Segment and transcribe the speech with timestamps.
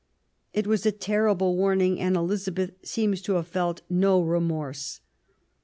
[0.51, 4.99] It was a terrible warn ing, and Elizabeth seems to have felt no remorse.